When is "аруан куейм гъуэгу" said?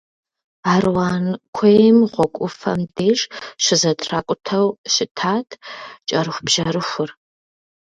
0.73-2.33